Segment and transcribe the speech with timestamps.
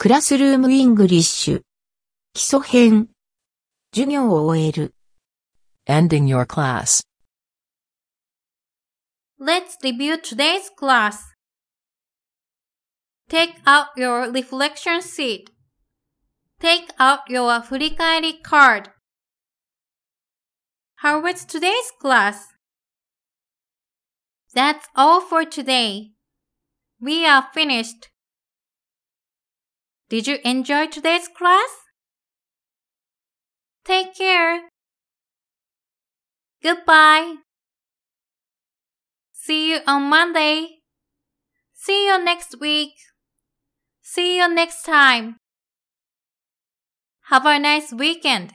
[0.00, 1.62] クラスルームイングリッシュ。
[2.34, 3.08] 基礎編。
[3.92, 4.94] 授業を終える。
[5.88, 7.02] Ending your class.
[9.40, 11.18] Let's review today's class.
[13.28, 15.50] Take out your reflection sheet.
[16.60, 18.90] Take out your 振り返り card.
[20.96, 22.54] How was today's class?
[24.54, 26.12] That's all for today.
[27.00, 28.10] We are finished.
[30.11, 31.69] Did you enjoy today's class?
[33.85, 34.63] Take care.
[36.61, 37.35] Goodbye.
[39.31, 40.81] See you on Monday.
[41.73, 42.91] See you next week.
[44.01, 45.37] See you next time.
[47.29, 48.51] Have a nice weekend.